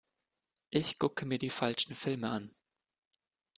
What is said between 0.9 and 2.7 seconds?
gucke mir die falschen Filme an.